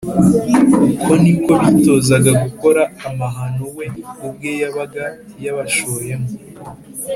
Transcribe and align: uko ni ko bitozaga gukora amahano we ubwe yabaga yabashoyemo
uko 0.93 1.11
ni 1.21 1.33
ko 1.43 1.53
bitozaga 1.63 2.31
gukora 2.43 2.81
amahano 3.07 3.63
we 3.77 3.85
ubwe 4.27 4.51
yabaga 4.61 5.05
yabashoyemo 5.43 6.29